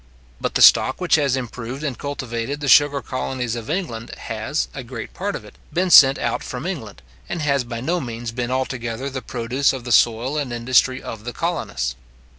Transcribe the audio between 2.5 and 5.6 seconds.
the sugar colonies of England, has, a great part of it,